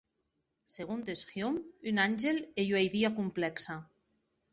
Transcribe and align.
Segontes 0.75 1.19
Hume, 1.33 1.61
un 1.91 2.01
àngel 2.05 2.39
ei 2.63 2.71
ua 2.77 2.81
idia 2.87 3.13
complèxa. 3.21 3.77